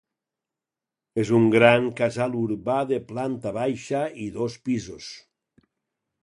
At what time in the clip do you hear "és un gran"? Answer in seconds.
1.23-1.85